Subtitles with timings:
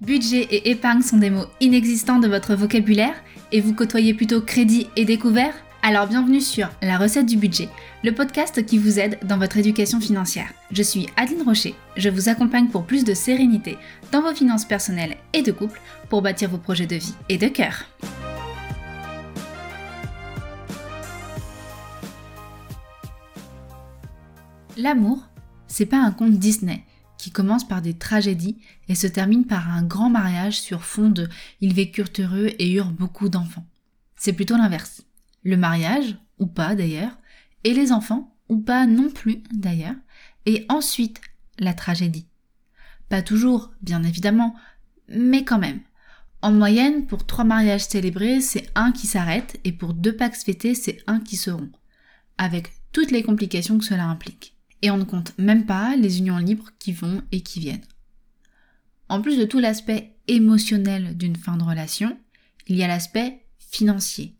[0.00, 3.22] Budget et épargne sont des mots inexistants de votre vocabulaire
[3.52, 5.52] et vous côtoyez plutôt crédit et découvert?
[5.82, 7.68] Alors bienvenue sur La recette du budget,
[8.02, 10.54] le podcast qui vous aide dans votre éducation financière.
[10.70, 13.76] Je suis Adeline Rocher, je vous accompagne pour plus de sérénité
[14.10, 15.78] dans vos finances personnelles et de couple
[16.08, 17.84] pour bâtir vos projets de vie et de cœur.
[24.78, 25.18] L'amour,
[25.66, 26.84] c'est pas un conte Disney
[27.20, 31.28] qui commence par des tragédies et se termine par un grand mariage sur fond de
[31.60, 33.66] ils vécurent heureux et eurent beaucoup d'enfants.
[34.16, 35.02] C'est plutôt l'inverse.
[35.42, 37.16] Le mariage, ou pas d'ailleurs,
[37.64, 39.96] et les enfants, ou pas non plus d'ailleurs,
[40.46, 41.20] et ensuite
[41.58, 42.26] la tragédie.
[43.08, 44.54] Pas toujours, bien évidemment,
[45.08, 45.80] mais quand même.
[46.42, 50.74] En moyenne, pour trois mariages célébrés, c'est un qui s'arrête, et pour deux Pax fêtés,
[50.74, 51.74] c'est un qui se rompt,
[52.38, 54.54] avec toutes les complications que cela implique.
[54.82, 57.84] Et on ne compte même pas les unions libres qui vont et qui viennent.
[59.08, 62.16] En plus de tout l'aspect émotionnel d'une fin de relation,
[62.68, 64.36] il y a l'aspect financier.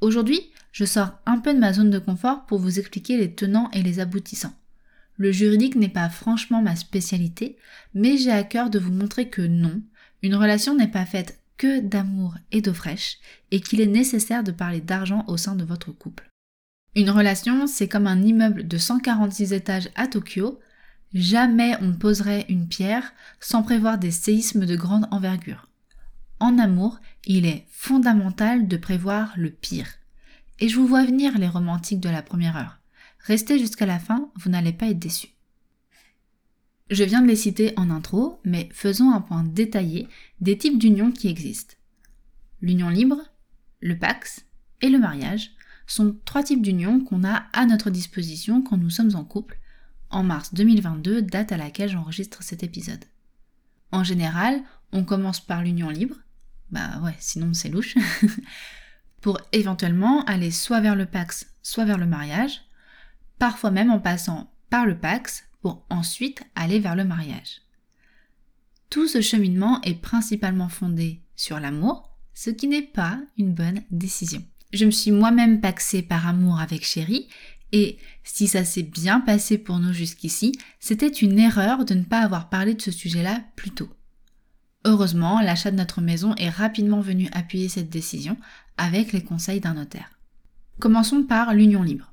[0.00, 0.40] Aujourd'hui,
[0.72, 3.82] je sors un peu de ma zone de confort pour vous expliquer les tenants et
[3.82, 4.54] les aboutissants.
[5.16, 7.56] Le juridique n'est pas franchement ma spécialité,
[7.94, 9.80] mais j'ai à cœur de vous montrer que non,
[10.22, 13.16] une relation n'est pas faite que d'amour et d'eau fraîche,
[13.50, 16.30] et qu'il est nécessaire de parler d'argent au sein de votre couple.
[16.96, 20.58] Une relation, c'est comme un immeuble de 146 étages à Tokyo.
[21.12, 25.68] Jamais on ne poserait une pierre sans prévoir des séismes de grande envergure.
[26.40, 29.88] En amour, il est fondamental de prévoir le pire.
[30.58, 32.78] Et je vous vois venir les romantiques de la première heure.
[33.26, 35.34] Restez jusqu'à la fin, vous n'allez pas être déçus.
[36.88, 40.08] Je viens de les citer en intro, mais faisons un point détaillé
[40.40, 41.74] des types d'unions qui existent.
[42.62, 43.20] L'union libre,
[43.80, 44.46] le pax
[44.80, 45.55] et le mariage,
[45.86, 49.58] sont trois types d'unions qu'on a à notre disposition quand nous sommes en couple,
[50.10, 53.04] en mars 2022, date à laquelle j'enregistre cet épisode.
[53.92, 54.62] En général,
[54.92, 56.16] on commence par l'union libre,
[56.70, 57.96] bah ouais, sinon c'est louche,
[59.20, 62.62] pour éventuellement aller soit vers le Pax, soit vers le mariage,
[63.38, 67.62] parfois même en passant par le Pax pour ensuite aller vers le mariage.
[68.90, 74.44] Tout ce cheminement est principalement fondé sur l'amour, ce qui n'est pas une bonne décision.
[74.76, 77.28] Je me suis moi-même paxée par amour avec Chéri,
[77.72, 82.20] et si ça s'est bien passé pour nous jusqu'ici, c'était une erreur de ne pas
[82.20, 83.88] avoir parlé de ce sujet-là plus tôt.
[84.84, 88.36] Heureusement, l'achat de notre maison est rapidement venu appuyer cette décision
[88.76, 90.10] avec les conseils d'un notaire.
[90.78, 92.12] Commençons par l'union libre.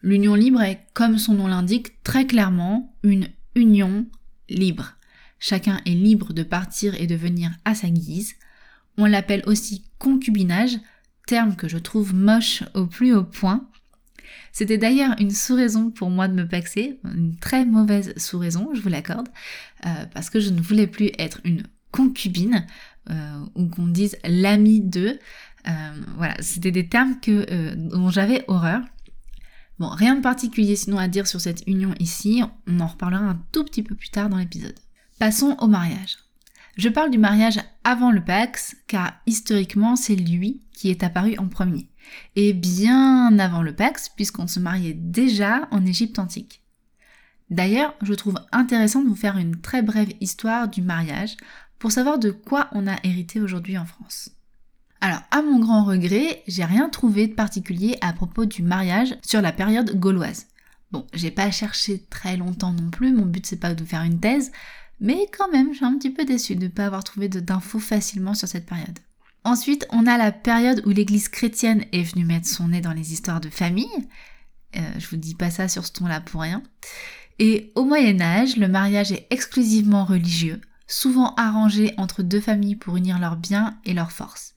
[0.00, 4.06] L'union libre est, comme son nom l'indique, très clairement une union
[4.48, 4.94] libre.
[5.38, 8.34] Chacun est libre de partir et de venir à sa guise.
[8.96, 10.78] On l'appelle aussi concubinage
[11.56, 13.68] que je trouve moche au plus haut point.
[14.52, 18.88] C'était d'ailleurs une sous-raison pour moi de me paxer, une très mauvaise sous-raison, je vous
[18.88, 19.28] l'accorde,
[19.86, 22.66] euh, parce que je ne voulais plus être une concubine,
[23.10, 25.18] euh, ou qu'on dise l'ami de.
[25.68, 25.70] Euh,
[26.16, 28.80] voilà, c'était des termes que, dont j'avais horreur.
[29.78, 33.40] Bon, rien de particulier sinon à dire sur cette union ici, on en reparlera un
[33.52, 34.74] tout petit peu plus tard dans l'épisode.
[35.18, 36.16] Passons au mariage.
[36.78, 41.48] Je parle du mariage avant le Pax, car historiquement c'est lui qui est apparu en
[41.48, 41.88] premier.
[42.36, 46.62] Et bien avant le Pax, puisqu'on se mariait déjà en Égypte antique.
[47.50, 51.36] D'ailleurs, je trouve intéressant de vous faire une très brève histoire du mariage
[51.80, 54.30] pour savoir de quoi on a hérité aujourd'hui en France.
[55.00, 59.42] Alors, à mon grand regret, j'ai rien trouvé de particulier à propos du mariage sur
[59.42, 60.46] la période gauloise.
[60.92, 64.20] Bon, j'ai pas cherché très longtemps non plus, mon but c'est pas de faire une
[64.20, 64.52] thèse,
[65.00, 67.78] mais quand même, je suis un petit peu déçue de ne pas avoir trouvé d'infos
[67.78, 68.98] facilement sur cette période.
[69.44, 73.12] Ensuite, on a la période où l'église chrétienne est venue mettre son nez dans les
[73.12, 73.86] histoires de famille.
[74.76, 76.62] Euh, je vous dis pas ça sur ce ton-là pour rien.
[77.38, 82.96] Et au Moyen Âge, le mariage est exclusivement religieux, souvent arrangé entre deux familles pour
[82.96, 84.54] unir leurs biens et leurs forces.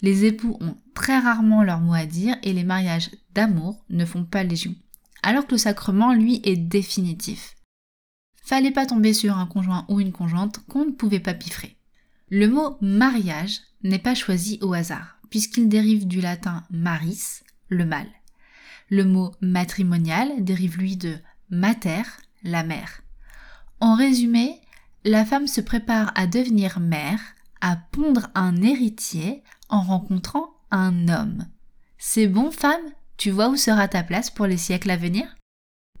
[0.00, 4.24] Les époux ont très rarement leur mot à dire et les mariages d'amour ne font
[4.24, 4.74] pas légion.
[5.22, 7.56] Alors que le sacrement, lui, est définitif.
[8.50, 11.76] Fallait pas tomber sur un conjoint ou une conjointe qu'on ne pouvait pas piffrer.
[12.30, 18.10] Le mot mariage n'est pas choisi au hasard, puisqu'il dérive du latin maris, le mâle.
[18.88, 21.16] Le mot matrimonial dérive lui de
[21.48, 22.02] mater,
[22.42, 23.02] la mère.
[23.78, 24.60] En résumé,
[25.04, 27.20] la femme se prépare à devenir mère,
[27.60, 31.46] à pondre un héritier en rencontrant un homme.
[31.98, 32.82] C'est bon, femme?
[33.16, 35.36] Tu vois où sera ta place pour les siècles à venir?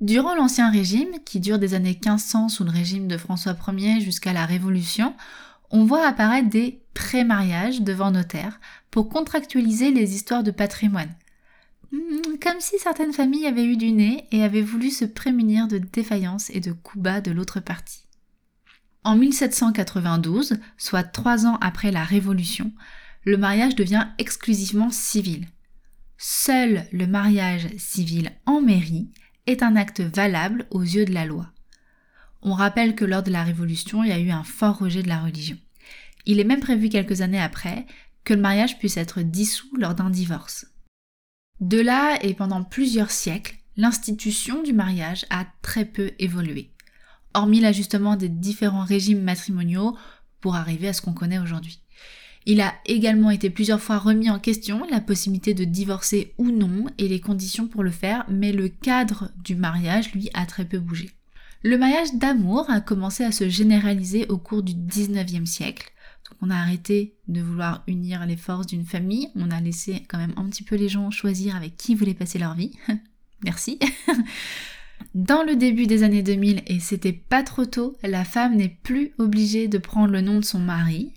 [0.00, 4.32] Durant l'Ancien Régime, qui dure des années 1500 sous le régime de François Ier jusqu'à
[4.32, 5.14] la Révolution,
[5.70, 8.60] on voit apparaître des pré-mariages devant notaire
[8.90, 11.14] pour contractualiser les histoires de patrimoine.
[11.92, 15.76] Hmm, comme si certaines familles avaient eu du nez et avaient voulu se prémunir de
[15.76, 18.06] défaillances et de coups bas de l'autre partie.
[19.04, 22.72] En 1792, soit trois ans après la Révolution,
[23.24, 25.46] le mariage devient exclusivement civil.
[26.16, 29.10] Seul le mariage civil en mairie
[29.50, 31.50] est un acte valable aux yeux de la loi.
[32.42, 35.08] On rappelle que lors de la Révolution, il y a eu un fort rejet de
[35.08, 35.58] la religion.
[36.26, 37.86] Il est même prévu quelques années après
[38.24, 40.66] que le mariage puisse être dissous lors d'un divorce.
[41.60, 46.70] De là et pendant plusieurs siècles, l'institution du mariage a très peu évolué,
[47.34, 49.96] hormis l'ajustement des différents régimes matrimoniaux
[50.40, 51.80] pour arriver à ce qu'on connaît aujourd'hui.
[52.46, 56.86] Il a également été plusieurs fois remis en question la possibilité de divorcer ou non
[56.98, 60.78] et les conditions pour le faire, mais le cadre du mariage, lui, a très peu
[60.78, 61.10] bougé.
[61.62, 65.92] Le mariage d'amour a commencé à se généraliser au cours du 19e siècle.
[66.40, 70.32] On a arrêté de vouloir unir les forces d'une famille, on a laissé quand même
[70.36, 72.72] un petit peu les gens choisir avec qui voulaient passer leur vie.
[73.44, 73.78] Merci.
[75.14, 79.12] Dans le début des années 2000, et c'était pas trop tôt, la femme n'est plus
[79.18, 81.12] obligée de prendre le nom de son mari.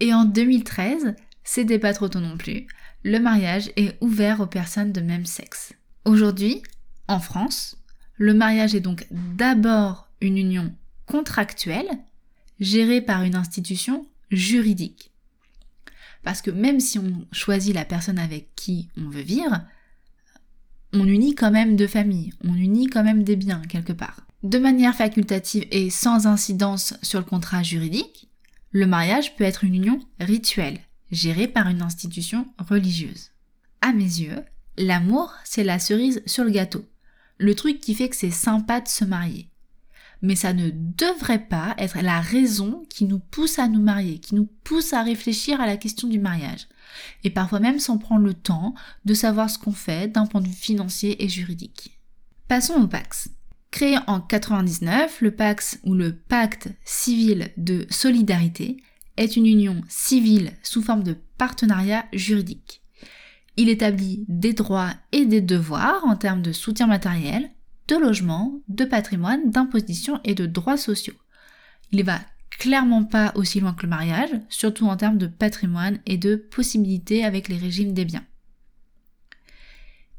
[0.00, 1.14] Et en 2013,
[1.44, 2.66] c'était pas trop tôt non plus,
[3.02, 5.72] le mariage est ouvert aux personnes de même sexe.
[6.04, 6.62] Aujourd'hui,
[7.08, 7.76] en France,
[8.16, 10.74] le mariage est donc d'abord une union
[11.06, 11.88] contractuelle,
[12.60, 15.10] gérée par une institution juridique.
[16.22, 19.62] Parce que même si on choisit la personne avec qui on veut vivre,
[20.92, 24.26] on unit quand même deux familles, on unit quand même des biens quelque part.
[24.42, 28.29] De manière facultative et sans incidence sur le contrat juridique,
[28.72, 30.78] le mariage peut être une union rituelle,
[31.10, 33.30] gérée par une institution religieuse.
[33.80, 34.44] À mes yeux,
[34.78, 36.84] l'amour, c'est la cerise sur le gâteau,
[37.38, 39.48] le truc qui fait que c'est sympa de se marier.
[40.22, 44.34] Mais ça ne devrait pas être la raison qui nous pousse à nous marier, qui
[44.34, 46.68] nous pousse à réfléchir à la question du mariage.
[47.24, 48.74] Et parfois même sans prendre le temps
[49.06, 51.98] de savoir ce qu'on fait d'un point de vue financier et juridique.
[52.48, 53.30] Passons au Pax.
[53.70, 58.82] Créé en 99, le Pax ou le Pacte civil de solidarité
[59.16, 62.82] est une union civile sous forme de partenariat juridique.
[63.56, 67.50] Il établit des droits et des devoirs en termes de soutien matériel,
[67.88, 71.14] de logement, de patrimoine, d'imposition et de droits sociaux.
[71.92, 72.20] Il va
[72.50, 77.24] clairement pas aussi loin que le mariage, surtout en termes de patrimoine et de possibilités
[77.24, 78.24] avec les régimes des biens.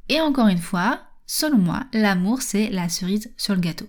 [0.09, 1.01] Et encore une fois,
[1.33, 3.88] Selon moi, l'amour, c'est la cerise sur le gâteau.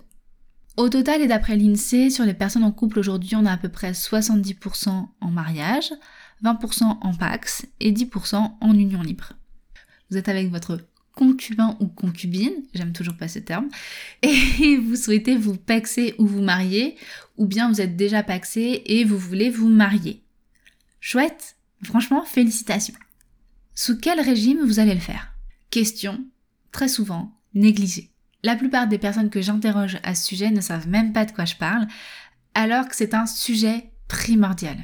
[0.77, 3.67] Au total et d'après l'INSEE, sur les personnes en couple aujourd'hui, on a à peu
[3.67, 5.91] près 70% en mariage,
[6.41, 9.33] 20% en pax et 10% en union libre.
[10.09, 13.67] Vous êtes avec votre concubin ou concubine, j'aime toujours pas ce terme,
[14.21, 16.95] et vous souhaitez vous paxer ou vous marier,
[17.35, 20.23] ou bien vous êtes déjà paxé et vous voulez vous marier.
[21.01, 22.95] Chouette, franchement, félicitations.
[23.75, 25.33] Sous quel régime vous allez le faire?
[25.71, 26.23] Question
[26.73, 28.11] très souvent négligé.
[28.43, 31.45] La plupart des personnes que j'interroge à ce sujet ne savent même pas de quoi
[31.45, 31.87] je parle,
[32.53, 34.77] alors que c'est un sujet primordial.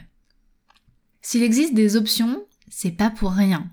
[1.22, 3.70] S'il existe des options, c'est pas pour rien.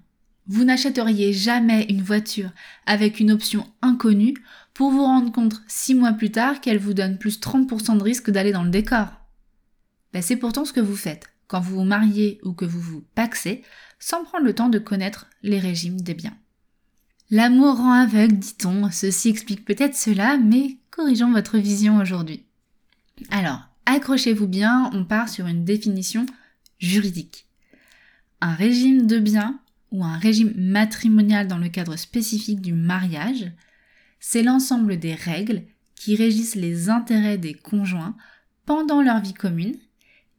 [0.49, 2.51] Vous n'achèteriez jamais une voiture
[2.87, 4.35] avec une option inconnue
[4.75, 8.31] pour vous rendre compte six mois plus tard qu'elle vous donne plus 30% de risque
[8.31, 9.09] d'aller dans le décor.
[10.13, 13.05] Ben, c'est pourtant ce que vous faites quand vous vous mariez ou que vous vous
[13.15, 13.63] paxez
[13.99, 16.37] sans prendre le temps de connaître les régimes des biens.
[17.31, 18.91] L'amour rend aveugle, dit-on.
[18.91, 22.45] Ceci explique peut-être cela, mais corrigeons votre vision aujourd'hui.
[23.31, 26.27] Alors, accrochez-vous bien, on part sur une définition
[26.79, 27.47] juridique.
[28.41, 29.59] Un régime de biens
[29.91, 33.51] ou un régime matrimonial dans le cadre spécifique du mariage,
[34.21, 35.63] c'est l'ensemble des règles
[35.95, 38.17] qui régissent les intérêts des conjoints
[38.67, 39.77] pendant leur vie commune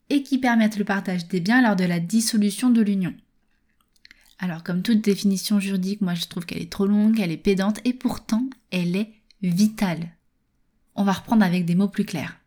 [0.09, 3.13] et qui permettent le partage des biens lors de la dissolution de l'union.
[4.39, 7.79] Alors comme toute définition juridique, moi je trouve qu'elle est trop longue, elle est pédante
[7.85, 10.11] et pourtant elle est vitale.
[10.95, 12.37] On va reprendre avec des mots plus clairs.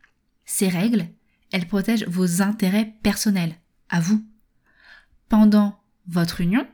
[0.44, 1.06] Ces règles,
[1.52, 3.54] elles protègent vos intérêts personnels,
[3.88, 4.25] à vous,
[5.28, 6.66] pendant votre union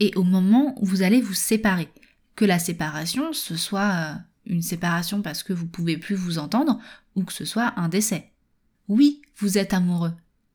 [0.00, 1.88] et au moment où vous allez vous séparer.
[2.36, 4.14] Que la séparation, ce soit euh,
[4.46, 6.80] une séparation parce que vous pouvez plus vous entendre
[7.14, 8.32] ou que ce soit un décès.
[8.88, 10.12] Oui, vous êtes amoureux,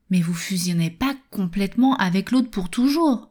[0.09, 3.28] mais vous fusionnez pas complètement avec l'autre pour toujours.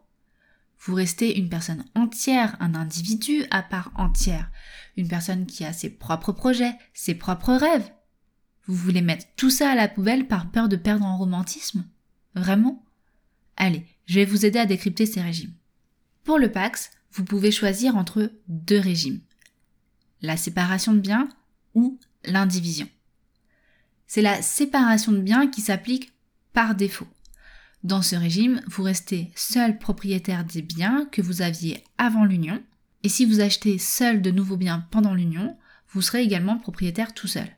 [0.80, 4.50] Vous restez une personne entière, un individu à part entière,
[4.97, 7.90] une personne qui a ses propres projets, ses propres rêves.
[8.66, 11.87] Vous voulez mettre tout ça à la poubelle par peur de perdre en romantisme?
[12.35, 12.85] Vraiment?
[13.56, 15.54] Allez, je vais vous aider à décrypter ces régimes.
[16.23, 19.20] Pour le Pax, vous pouvez choisir entre deux régimes.
[20.23, 21.28] La séparation de biens
[21.75, 22.88] ou l'indivision.
[24.06, 26.12] C'est la séparation de biens qui s'applique
[26.52, 27.08] par défaut.
[27.85, 32.62] Dans ce régime, vous restez seul propriétaire des biens que vous aviez avant l'union,
[33.04, 35.56] et si vous achetez seul de nouveaux biens pendant l'union,
[35.90, 37.49] vous serez également propriétaire tout seul.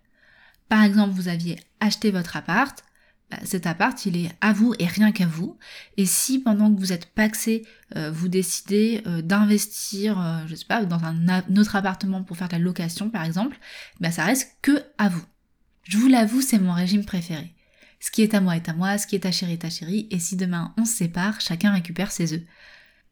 [0.68, 2.84] Par exemple, vous aviez acheté votre appart,
[3.30, 5.56] bah, cet appart, il est à vous et rien qu'à vous.
[5.96, 7.64] Et si pendant que vous êtes paxé,
[7.96, 12.48] euh, vous décidez euh, d'investir, euh, je sais pas, dans un, autre appartement pour faire
[12.48, 13.56] de la location, par exemple,
[14.00, 15.24] bah, ça reste que à vous.
[15.84, 17.54] Je vous l'avoue, c'est mon régime préféré.
[18.00, 19.70] Ce qui est à moi est à moi, ce qui est à chéri est à
[19.70, 22.42] chéri, et si demain on se sépare, chacun récupère ses œufs.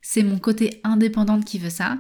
[0.01, 1.99] C'est mon côté indépendante qui veut ça.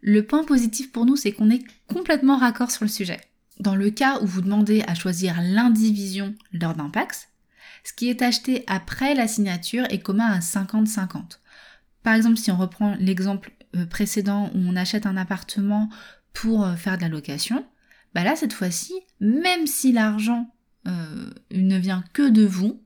[0.00, 3.20] Le point positif pour nous, c'est qu'on est complètement raccord sur le sujet.
[3.58, 7.28] Dans le cas où vous demandez à choisir l'indivision lors d'un Pax,
[7.84, 11.38] ce qui est acheté après la signature est commun à 50-50.
[12.02, 15.88] Par exemple, si on reprend l'exemple euh, précédent où on achète un appartement
[16.32, 17.66] pour euh, faire de la location,
[18.14, 20.52] bah là cette fois-ci, même si l'argent
[20.86, 22.82] euh, ne vient que de vous,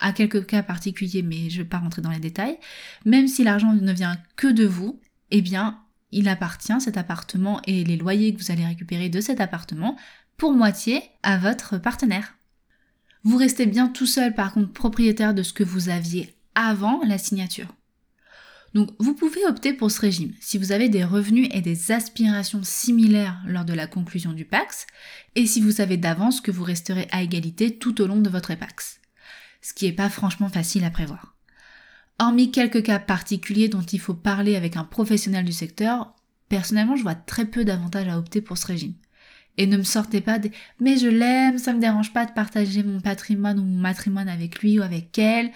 [0.00, 2.58] à quelques cas particuliers, mais je ne vais pas rentrer dans les détails,
[3.04, 5.78] même si l'argent ne vient que de vous, eh bien
[6.10, 9.96] il appartient, cet appartement et les loyers que vous allez récupérer de cet appartement,
[10.36, 12.34] pour moitié à votre partenaire.
[13.24, 17.18] Vous restez bien tout seul par contre propriétaire de ce que vous aviez avant la
[17.18, 17.74] signature.
[18.74, 22.62] Donc vous pouvez opter pour ce régime si vous avez des revenus et des aspirations
[22.62, 24.86] similaires lors de la conclusion du PAX
[25.34, 28.54] et si vous savez d'avance que vous resterez à égalité tout au long de votre
[28.54, 29.00] PAX.
[29.62, 31.34] Ce qui n'est pas franchement facile à prévoir.
[32.18, 36.14] Hormis quelques cas particuliers dont il faut parler avec un professionnel du secteur,
[36.48, 38.94] personnellement je vois très peu d'avantages à opter pour ce régime.
[39.56, 42.82] Et ne me sortez pas des mais je l'aime, ça me dérange pas de partager
[42.82, 45.50] mon patrimoine ou mon matrimoine avec lui ou avec elle.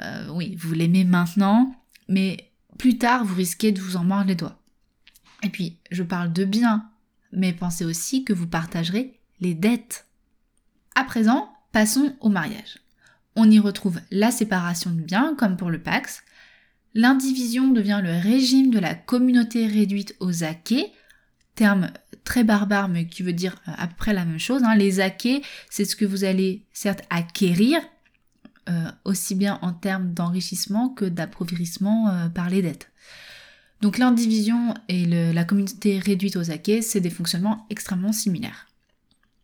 [0.00, 1.74] Euh, oui, vous l'aimez maintenant,
[2.08, 4.60] mais plus tard vous risquez de vous en mordre les doigts.
[5.42, 6.88] Et puis, je parle de bien,
[7.32, 10.06] mais pensez aussi que vous partagerez les dettes.
[10.94, 12.78] À présent, passons au mariage
[13.36, 16.22] on y retrouve la séparation de biens, comme pour le Pax.
[16.94, 20.92] L'indivision devient le régime de la communauté réduite aux acquets,
[21.54, 21.90] terme
[22.22, 24.62] très barbare mais qui veut dire à peu près la même chose.
[24.62, 24.76] Hein.
[24.76, 27.80] Les acquets, c'est ce que vous allez certes acquérir,
[28.68, 32.90] euh, aussi bien en termes d'enrichissement que d'appauvrissement euh, par les dettes.
[33.82, 38.68] Donc l'indivision et la communauté réduite aux acquets, c'est des fonctionnements extrêmement similaires.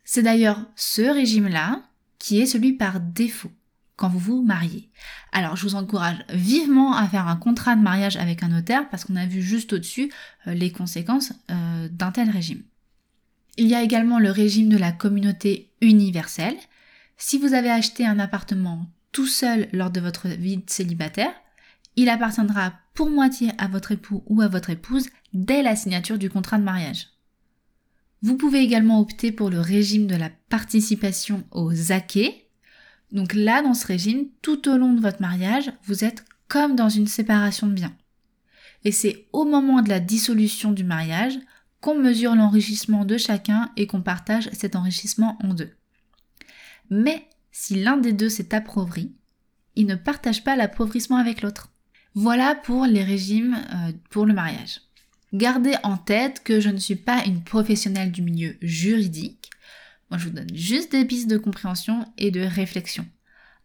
[0.03, 1.83] C'est d'ailleurs ce régime-là
[2.17, 3.51] qui est celui par défaut
[3.97, 4.89] quand vous vous mariez.
[5.31, 9.05] Alors je vous encourage vivement à faire un contrat de mariage avec un notaire parce
[9.05, 10.11] qu'on a vu juste au-dessus
[10.47, 12.63] euh, les conséquences d'un tel régime.
[13.57, 16.57] Il y a également le régime de la communauté universelle.
[17.17, 21.33] Si vous avez acheté un appartement tout seul lors de votre vie célibataire,
[21.95, 26.29] il appartiendra pour moitié à votre époux ou à votre épouse dès la signature du
[26.29, 27.07] contrat de mariage.
[28.21, 32.47] Vous pouvez également opter pour le régime de la participation aux acquets,
[33.11, 36.89] donc là, dans ce régime, tout au long de votre mariage, vous êtes comme dans
[36.89, 37.95] une séparation de biens.
[38.83, 41.37] Et c'est au moment de la dissolution du mariage
[41.81, 45.71] qu'on mesure l'enrichissement de chacun et qu'on partage cet enrichissement en deux.
[46.89, 49.11] Mais si l'un des deux s'est appauvri,
[49.75, 51.69] il ne partage pas l'appauvrissement avec l'autre.
[52.13, 54.81] Voilà pour les régimes euh, pour le mariage.
[55.33, 59.51] Gardez en tête que je ne suis pas une professionnelle du milieu juridique,
[60.11, 63.07] moi, je vous donne juste des pistes de compréhension et de réflexion.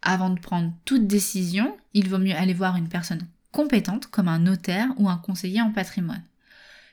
[0.01, 4.39] Avant de prendre toute décision, il vaut mieux aller voir une personne compétente comme un
[4.39, 6.23] notaire ou un conseiller en patrimoine.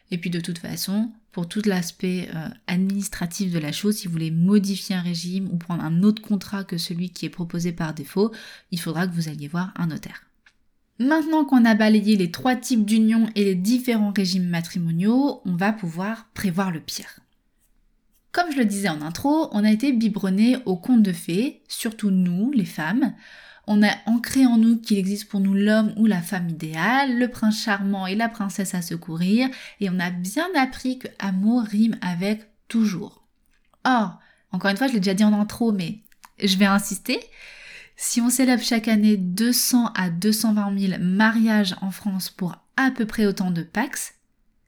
[0.09, 4.13] Et puis de toute façon, pour tout l'aspect euh, administratif de la chose, si vous
[4.13, 7.93] voulez modifier un régime ou prendre un autre contrat que celui qui est proposé par
[7.93, 8.31] défaut,
[8.71, 10.23] il faudra que vous alliez voir un notaire.
[10.99, 15.73] Maintenant qu'on a balayé les trois types d'unions et les différents régimes matrimoniaux, on va
[15.73, 17.19] pouvoir prévoir le pire.
[18.31, 22.11] Comme je le disais en intro, on a été biberonné au conte de fées, surtout
[22.11, 23.13] nous, les femmes.
[23.65, 27.29] On a ancré en nous qu'il existe pour nous l'homme ou la femme idéale, le
[27.29, 31.97] prince charmant et la princesse à secourir, et on a bien appris que amour rime
[32.01, 33.25] avec toujours.
[33.85, 34.19] Or,
[34.51, 35.99] encore une fois, je l'ai déjà dit en intro, mais
[36.43, 37.19] je vais insister.
[37.95, 43.05] Si on célèbre chaque année 200 à 220 000 mariages en France pour à peu
[43.05, 44.15] près autant de Pax,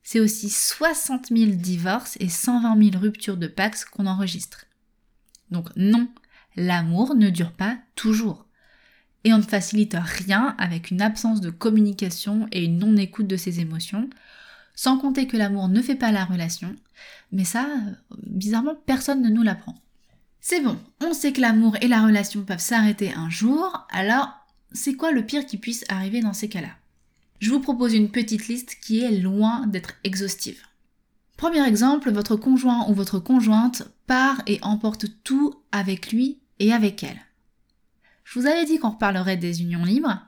[0.04, 4.66] c'est aussi 60 000 divorces et 120 000 ruptures de Pax qu'on enregistre.
[5.52, 6.08] Donc non,
[6.56, 8.45] l'amour ne dure pas toujours.
[9.26, 13.60] Et on ne facilite rien avec une absence de communication et une non-écoute de ses
[13.60, 14.10] émotions,
[14.76, 16.76] sans compter que l'amour ne fait pas la relation,
[17.32, 17.68] mais ça,
[18.24, 19.76] bizarrement, personne ne nous l'apprend.
[20.42, 24.30] C'est bon, on sait que l'amour et la relation peuvent s'arrêter un jour, alors
[24.72, 26.70] c'est quoi le pire qui puisse arriver dans ces cas-là?
[27.40, 30.62] Je vous propose une petite liste qui est loin d'être exhaustive.
[31.36, 37.04] Premier exemple, votre conjoint ou votre conjointe part et emporte tout avec lui et avec
[37.04, 37.25] elle.
[38.26, 40.20] Je vous avais dit qu'on reparlerait des unions libres,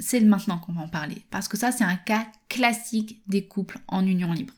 [0.00, 3.78] c'est maintenant qu'on va en parler, parce que ça c'est un cas classique des couples
[3.86, 4.54] en union libre.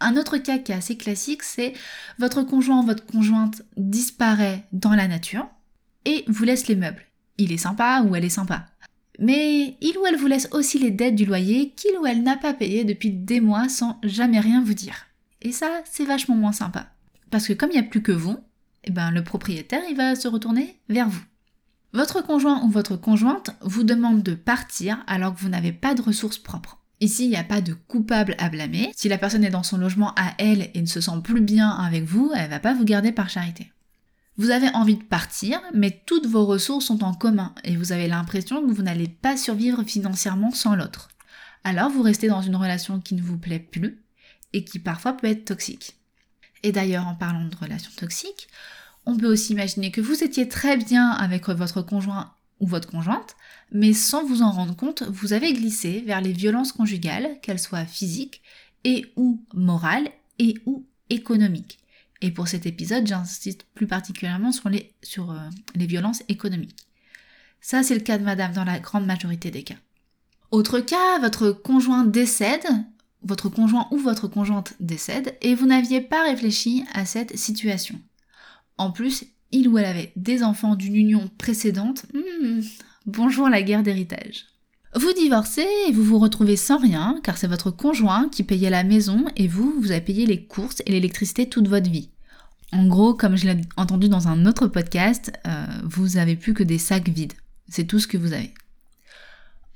[0.00, 1.74] Un autre cas qui est assez classique, c'est
[2.18, 5.46] votre conjoint ou votre conjointe disparaît dans la nature
[6.04, 7.04] et vous laisse les meubles.
[7.38, 8.66] Il est sympa ou elle est sympa.
[9.18, 12.36] Mais il ou elle vous laisse aussi les dettes du loyer qu'il ou elle n'a
[12.36, 15.06] pas payé depuis des mois sans jamais rien vous dire.
[15.40, 16.88] Et ça, c'est vachement moins sympa.
[17.30, 18.38] Parce que comme il n'y a plus que vous,
[18.84, 21.22] eh ben, le propriétaire, il va se retourner vers vous.
[21.94, 26.00] Votre conjoint ou votre conjointe vous demande de partir alors que vous n'avez pas de
[26.00, 26.78] ressources propres.
[27.00, 28.92] Ici, il n'y a pas de coupable à blâmer.
[28.96, 31.68] Si la personne est dans son logement à elle et ne se sent plus bien
[31.68, 33.72] avec vous, elle va pas vous garder par charité.
[34.38, 38.08] Vous avez envie de partir, mais toutes vos ressources sont en commun et vous avez
[38.08, 41.10] l'impression que vous n'allez pas survivre financièrement sans l'autre.
[41.62, 44.02] Alors vous restez dans une relation qui ne vous plaît plus
[44.54, 45.96] et qui parfois peut être toxique.
[46.62, 48.48] Et d'ailleurs, en parlant de relations toxiques,
[49.06, 53.36] on peut aussi imaginer que vous étiez très bien avec votre conjoint ou votre conjointe,
[53.72, 57.84] mais sans vous en rendre compte, vous avez glissé vers les violences conjugales, qu'elles soient
[57.84, 58.42] physiques
[58.84, 61.78] et ou morales et ou économiques.
[62.20, 66.86] Et pour cet épisode, j'insiste plus particulièrement sur les, euh, les violences économiques.
[67.60, 69.76] Ça, c'est le cas de madame dans la grande majorité des cas.
[70.52, 72.66] Autre cas, votre conjoint décède,
[73.22, 77.98] votre conjoint ou votre conjointe décède, et vous n'aviez pas réfléchi à cette situation.
[78.78, 82.06] En plus, il ou elle avait des enfants d'une union précédente.
[82.14, 82.60] Hmm,
[83.06, 84.46] bonjour la guerre d'héritage.
[84.94, 88.84] Vous divorcez et vous vous retrouvez sans rien, car c'est votre conjoint qui payait la
[88.84, 92.10] maison et vous, vous avez payé les courses et l'électricité toute votre vie.
[92.72, 96.62] En gros, comme je l'ai entendu dans un autre podcast, euh, vous avez plus que
[96.62, 97.34] des sacs vides.
[97.68, 98.52] C'est tout ce que vous avez.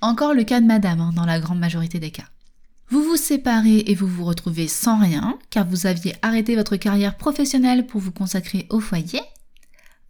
[0.03, 2.29] Encore le cas de madame, hein, dans la grande majorité des cas.
[2.89, 7.17] Vous vous séparez et vous vous retrouvez sans rien, car vous aviez arrêté votre carrière
[7.17, 9.21] professionnelle pour vous consacrer au foyer.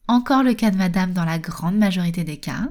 [0.09, 2.69] Encore le cas de madame dans la grande majorité des cas.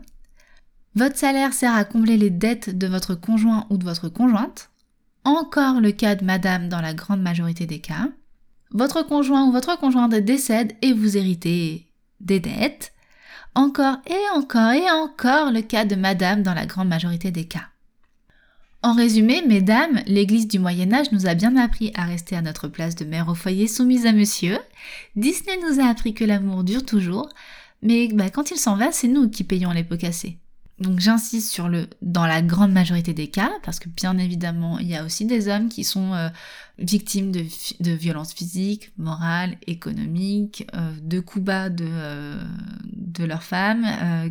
[0.96, 4.70] Votre salaire sert à combler les dettes de votre conjoint ou de votre conjointe.
[5.26, 8.10] Encore le cas de madame dans la grande majorité des cas.
[8.72, 12.94] Votre conjoint ou votre conjointe décède et vous héritez des dettes.
[13.56, 17.70] Encore et encore et encore le cas de madame dans la grande majorité des cas.
[18.86, 22.68] En résumé, mesdames, l'Église du Moyen Âge nous a bien appris à rester à notre
[22.68, 24.60] place de mère au foyer soumise à monsieur.
[25.16, 27.28] Disney nous a appris que l'amour dure toujours,
[27.82, 30.38] mais bah, quand il s'en va, c'est nous qui payons les pots cassés.
[30.80, 34.88] Donc j'insiste sur le dans la grande majorité des cas, parce que bien évidemment, il
[34.88, 36.28] y a aussi des hommes qui sont euh,
[36.80, 42.44] victimes de, violences physiques, morales, économiques, euh, de coups bas de, euh,
[42.92, 43.86] de leurs femmes,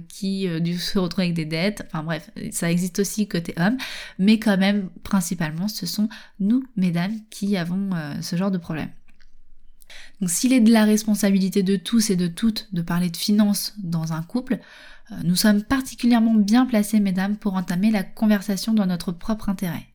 [0.09, 0.46] qui
[0.78, 3.78] se retrouvent avec des dettes, enfin bref, ça existe aussi côté homme,
[4.18, 8.90] mais quand même, principalement, ce sont nous, mesdames, qui avons ce genre de problème.
[10.20, 13.74] Donc s'il est de la responsabilité de tous et de toutes de parler de finances
[13.83, 18.87] dans un couple, euh, nous sommes particulièrement bien placés, mesdames, pour entamer la conversation dans
[18.87, 19.87] notre propre intérêt.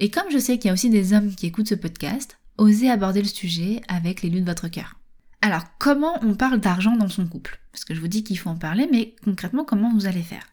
[0.00, 2.90] Et comme je sais qu'il y a aussi des hommes qui écoutent ce podcast, osez
[2.90, 4.96] aborder le sujet avec l'élu de votre cœur.
[5.40, 7.60] Alors, comment on parle d'argent dans son couple?
[7.72, 10.46] Parce que je vous dis qu'il faut en parler, mais concrètement, comment vous allez faire?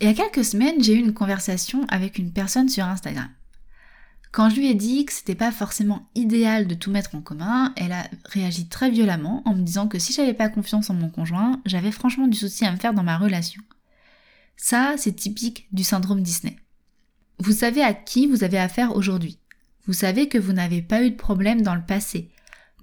[0.00, 3.28] Il y a quelques semaines, j'ai eu une conversation avec une personne sur Instagram.
[4.32, 7.72] Quand je lui ai dit que c'était pas forcément idéal de tout mettre en commun,
[7.76, 11.08] elle a réagi très violemment en me disant que si j'avais pas confiance en mon
[11.08, 13.62] conjoint, j'avais franchement du souci à me faire dans ma relation.
[14.56, 16.56] Ça, c'est typique du syndrome Disney.
[17.38, 19.38] Vous savez à qui vous avez affaire aujourd'hui.
[19.86, 22.30] Vous savez que vous n'avez pas eu de problème dans le passé.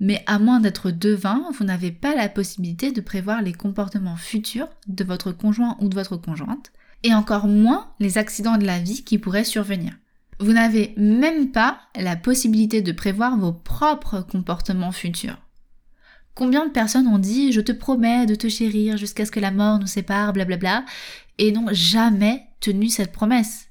[0.02, 4.70] Mais à moins d'être devin, vous n'avez pas la possibilité de prévoir les comportements futurs
[4.88, 6.72] de votre conjoint ou de votre conjointe,
[7.04, 9.94] et encore moins les accidents de la vie qui pourraient survenir.
[10.40, 15.38] Vous n'avez même pas la possibilité de prévoir vos propres comportements futurs.
[16.36, 19.50] Combien de personnes ont dit je te promets de te chérir jusqu'à ce que la
[19.50, 20.86] mort nous sépare, blablabla,
[21.40, 23.70] et n'ont jamais tenu cette promesse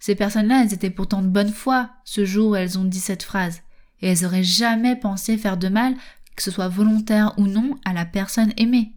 [0.00, 3.22] Ces personnes-là, elles étaient pourtant de bonne foi ce jour où elles ont dit cette
[3.22, 3.60] phrase,
[4.00, 5.94] et elles auraient jamais pensé faire de mal,
[6.34, 8.92] que ce soit volontaire ou non, à la personne aimée.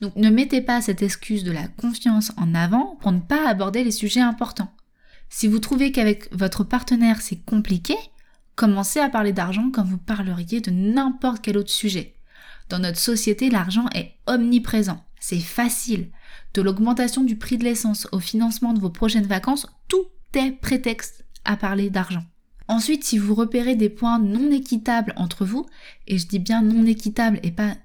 [0.00, 3.84] Donc ne mettez pas cette excuse de la confiance en avant pour ne pas aborder
[3.84, 4.72] les sujets importants.
[5.28, 7.94] Si vous trouvez qu'avec votre partenaire c'est compliqué,
[8.54, 12.14] commencez à parler d'argent comme vous parleriez de n'importe quel autre sujet.
[12.68, 15.04] Dans notre société, l'argent est omniprésent.
[15.20, 16.10] C'est facile.
[16.54, 21.24] De l'augmentation du prix de l'essence au financement de vos prochaines vacances, tout est prétexte
[21.44, 22.24] à parler d'argent.
[22.68, 25.66] Ensuite, si vous repérez des points non équitables entre vous,
[26.06, 27.76] et je dis bien non équitables et pas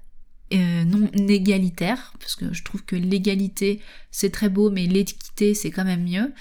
[0.54, 5.70] euh, non égalitaires, parce que je trouve que l'égalité c'est très beau, mais l'équité c'est
[5.70, 6.32] quand même mieux,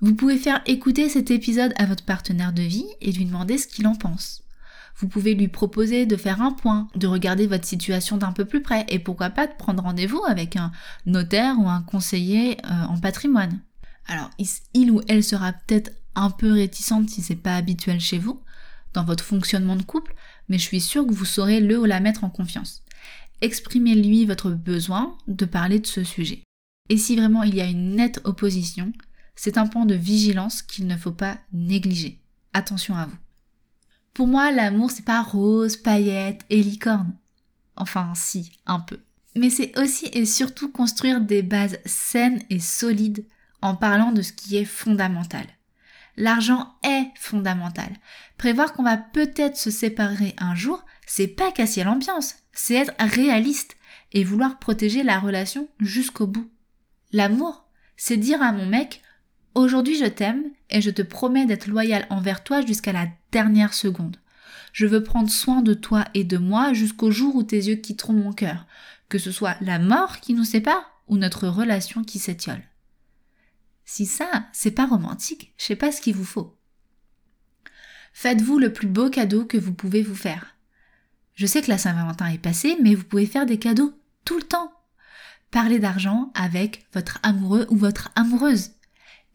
[0.00, 3.66] vous pouvez faire écouter cet épisode à votre partenaire de vie et lui demander ce
[3.66, 4.42] qu'il en pense.
[4.96, 8.62] Vous pouvez lui proposer de faire un point, de regarder votre situation d'un peu plus
[8.62, 10.72] près et pourquoi pas de prendre rendez-vous avec un
[11.06, 13.60] notaire ou un conseiller euh, en patrimoine.
[14.06, 14.30] Alors,
[14.74, 18.42] il ou elle sera peut-être un peu réticente si c'est pas habituel chez vous,
[18.92, 20.14] dans votre fonctionnement de couple,
[20.48, 22.82] mais je suis sûre que vous saurez le ou la mettre en confiance.
[23.40, 26.42] Exprimez-lui votre besoin de parler de ce sujet.
[26.88, 28.92] Et si vraiment il y a une nette opposition,
[29.42, 32.20] c'est un point de vigilance qu'il ne faut pas négliger.
[32.52, 33.16] Attention à vous.
[34.12, 37.16] Pour moi, l'amour, c'est pas rose, paillettes et licorne.
[37.74, 38.98] Enfin, si, un peu.
[39.36, 43.24] Mais c'est aussi et surtout construire des bases saines et solides
[43.62, 45.46] en parlant de ce qui est fondamental.
[46.18, 47.96] L'argent est fondamental.
[48.36, 53.78] Prévoir qu'on va peut-être se séparer un jour, c'est pas casser l'ambiance, c'est être réaliste
[54.12, 56.50] et vouloir protéger la relation jusqu'au bout.
[57.12, 57.64] L'amour,
[57.96, 59.00] c'est dire à mon mec
[59.54, 64.16] Aujourd'hui je t'aime et je te promets d'être loyal envers toi jusqu'à la dernière seconde.
[64.72, 68.12] Je veux prendre soin de toi et de moi jusqu'au jour où tes yeux quitteront
[68.12, 68.66] mon cœur,
[69.08, 72.62] que ce soit la mort qui nous sépare ou notre relation qui s'étiole.
[73.84, 76.56] Si ça, c'est pas romantique, je sais pas ce qu'il vous faut.
[78.12, 80.54] Faites-vous le plus beau cadeau que vous pouvez vous faire.
[81.34, 83.92] Je sais que la Saint-Valentin est passée, mais vous pouvez faire des cadeaux
[84.24, 84.72] tout le temps.
[85.50, 88.70] Parlez d'argent avec votre amoureux ou votre amoureuse.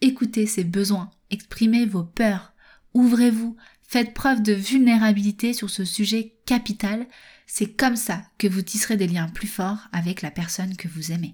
[0.06, 2.54] Écoutez ses besoins, exprimez vos peurs,
[2.94, 7.08] ouvrez-vous, faites preuve de vulnérabilité sur ce sujet capital.
[7.48, 11.12] C'est comme ça que vous tisserez des liens plus forts avec la personne que vous
[11.12, 11.34] aimez.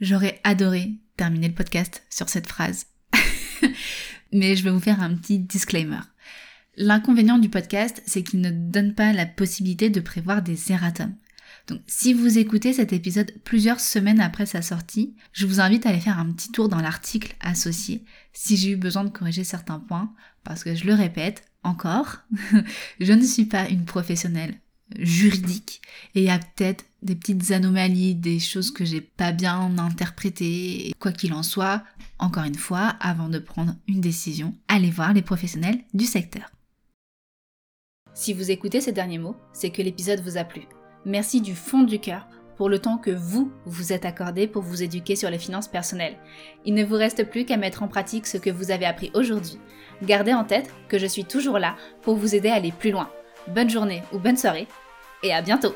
[0.00, 2.86] J'aurais adoré terminer le podcast sur cette phrase.
[4.32, 6.02] Mais je vais vous faire un petit disclaimer.
[6.76, 11.16] L'inconvénient du podcast, c'est qu'il ne donne pas la possibilité de prévoir des erratums.
[11.68, 15.90] Donc si vous écoutez cet épisode plusieurs semaines après sa sortie, je vous invite à
[15.90, 19.78] aller faire un petit tour dans l'article associé si j'ai eu besoin de corriger certains
[19.78, 20.10] points,
[20.44, 22.20] parce que je le répète encore,
[23.00, 24.58] je ne suis pas une professionnelle
[24.98, 25.82] juridique
[26.14, 30.94] et il y a peut-être des petites anomalies, des choses que j'ai pas bien interprétées.
[30.98, 31.84] Quoi qu'il en soit,
[32.18, 36.50] encore une fois, avant de prendre une décision, allez voir les professionnels du secteur.
[38.14, 40.62] Si vous écoutez ces derniers mots, c'est que l'épisode vous a plu.
[41.08, 44.82] Merci du fond du cœur pour le temps que vous vous êtes accordé pour vous
[44.82, 46.18] éduquer sur les finances personnelles.
[46.66, 49.58] Il ne vous reste plus qu'à mettre en pratique ce que vous avez appris aujourd'hui.
[50.02, 53.08] Gardez en tête que je suis toujours là pour vous aider à aller plus loin.
[53.46, 54.68] Bonne journée ou bonne soirée
[55.22, 55.72] et à bientôt